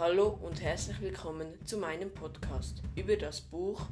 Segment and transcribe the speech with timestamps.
[0.00, 3.86] Hallo und herzlich willkommen zu meinem Podcast über das Buch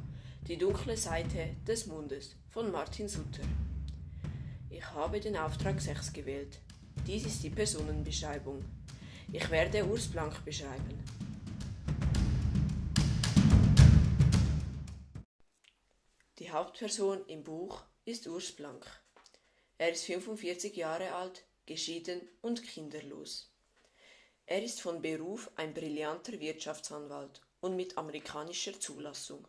[0.47, 3.43] Die dunkle Seite des Mondes von Martin Sutter.
[4.71, 6.61] Ich habe den Auftrag 6 gewählt.
[7.05, 8.65] Dies ist die Personenbeschreibung.
[9.31, 10.97] Ich werde Urs Blank beschreiben.
[16.39, 18.83] Die Hauptperson im Buch ist Urs Blank.
[19.77, 23.53] Er ist 45 Jahre alt, geschieden und kinderlos.
[24.51, 29.47] Er ist von Beruf ein brillanter Wirtschaftsanwalt und mit amerikanischer Zulassung.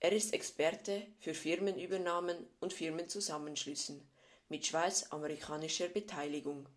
[0.00, 4.06] Er ist Experte für Firmenübernahmen und Firmenzusammenschlüssen
[4.50, 6.68] mit schweiz-amerikanischer Beteiligung.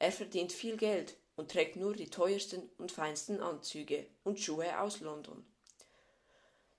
[0.00, 4.98] Er verdient viel Geld und trägt nur die teuersten und feinsten Anzüge und Schuhe aus
[4.98, 5.46] London.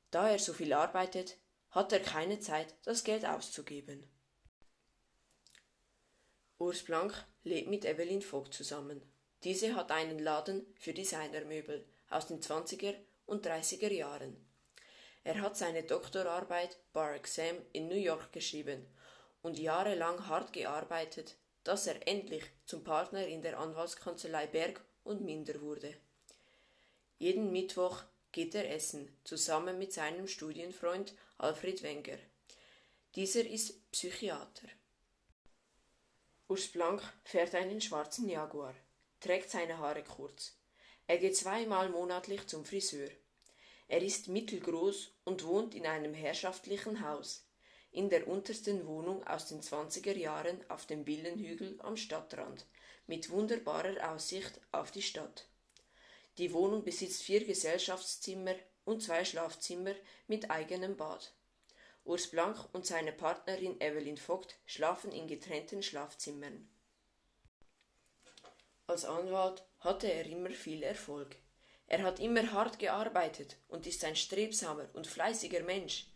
[0.10, 1.38] Da er so viel arbeitet,
[1.70, 4.06] hat er keine Zeit, das Geld auszugeben.
[6.62, 9.02] Urs Blank lebt mit Evelyn Vogt zusammen.
[9.44, 12.94] Diese hat einen Laden für Designermöbel aus den 20er
[13.26, 14.38] und 30er Jahren.
[15.24, 18.86] Er hat seine Doktorarbeit Bar Exam in New York geschrieben
[19.42, 25.62] und jahrelang hart gearbeitet, dass er endlich zum Partner in der Anwaltskanzlei Berg und Minder
[25.62, 25.96] wurde.
[27.18, 32.20] Jeden Mittwoch geht er essen, zusammen mit seinem Studienfreund Alfred Wenger.
[33.16, 34.68] Dieser ist Psychiater.
[36.52, 38.76] Urs Blank fährt einen schwarzen Jaguar,
[39.22, 40.58] trägt seine Haare kurz.
[41.08, 43.08] Er geht zweimal monatlich zum Friseur.
[43.88, 47.48] Er ist mittelgroß und wohnt in einem herrschaftlichen Haus,
[47.92, 52.66] in der untersten Wohnung aus den 20er Jahren auf dem Billenhügel am Stadtrand,
[53.08, 55.48] mit wunderbarer Aussicht auf die Stadt.
[56.38, 59.96] Die Wohnung besitzt vier Gesellschaftszimmer und zwei Schlafzimmer
[60.28, 61.34] mit eigenem Bad.
[62.04, 66.70] Urs Blank und seine Partnerin Evelyn Vogt schlafen in getrennten Schlafzimmern.
[68.88, 71.36] Als Anwalt hatte er immer viel Erfolg.
[71.88, 76.08] Er hat immer hart gearbeitet und ist ein strebsamer und fleißiger Mensch.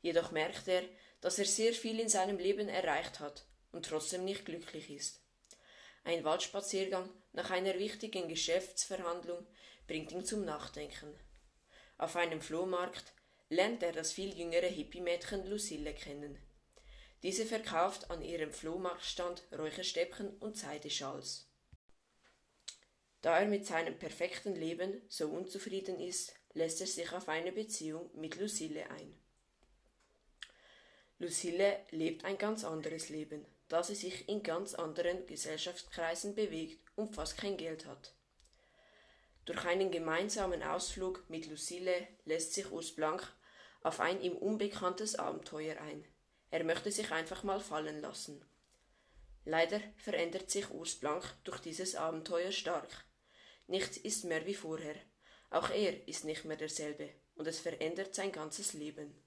[0.00, 0.82] Jedoch merkt er,
[1.20, 5.22] dass er sehr viel in seinem Leben erreicht hat und trotzdem nicht glücklich ist.
[6.04, 9.46] Ein Waldspaziergang nach einer wichtigen Geschäftsverhandlung
[9.86, 11.14] bringt ihn zum Nachdenken.
[11.98, 13.12] Auf einem Flohmarkt
[13.48, 16.38] lernt er das viel jüngere Hippie-Mädchen Lucille kennen.
[17.22, 21.50] Diese verkauft an ihrem Flohmarktstand Räucherstäbchen und Seideschals.
[23.20, 28.10] Da er mit seinem perfekten Leben so unzufrieden ist, lässt er sich auf eine Beziehung
[28.14, 29.18] mit Lucille ein.
[31.18, 37.14] Lucille lebt ein ganz anderes Leben, da sie sich in ganz anderen Gesellschaftskreisen bewegt und
[37.14, 38.14] fast kein Geld hat.
[39.48, 43.34] Durch einen gemeinsamen Ausflug mit Lucille lässt sich Urs Blank
[43.82, 46.04] auf ein ihm unbekanntes Abenteuer ein.
[46.50, 48.44] Er möchte sich einfach mal fallen lassen.
[49.46, 53.06] Leider verändert sich Urs Blank durch dieses Abenteuer stark.
[53.68, 54.96] Nichts ist mehr wie vorher.
[55.48, 59.18] Auch er ist nicht mehr derselbe und es verändert sein ganzes Leben.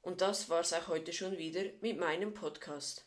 [0.00, 3.06] Und das war's auch heute schon wieder mit meinem Podcast.